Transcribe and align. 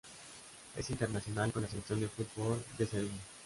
Es 0.75 0.89
internacional 0.89 1.53
con 1.53 1.61
la 1.61 1.67
selección 1.69 1.99
de 1.99 2.07
fútbol 2.09 2.65
de 2.79 2.87
Serbia. 2.87 3.21